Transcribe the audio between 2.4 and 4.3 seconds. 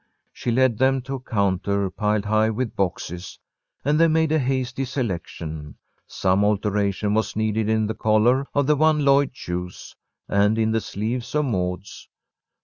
with boxes, and they